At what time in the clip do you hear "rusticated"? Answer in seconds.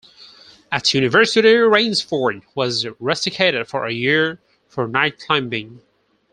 2.99-3.67